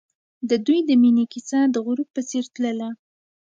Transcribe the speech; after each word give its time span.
د 0.49 0.51
دوی 0.65 0.79
د 0.89 0.89
مینې 1.01 1.25
کیسه 1.33 1.59
د 1.73 1.75
غروب 1.85 2.09
په 2.15 2.21
څېر 2.29 2.43
تلله. 2.55 2.89